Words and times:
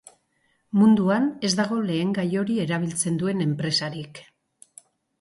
Munduan 0.79 1.27
ez 1.51 1.51
dago 1.61 1.79
lehengai 1.91 2.27
hori 2.41 2.59
erabiltzen 2.65 3.23
duen 3.23 3.49
enpresarik. 3.49 4.27